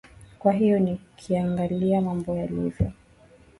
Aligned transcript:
kwa 0.39 0.51
hiyo 0.53 0.79
ni 0.79 0.91
nikiangalia 0.91 2.01
mambo 2.01 2.35
yalivyo 2.37 2.91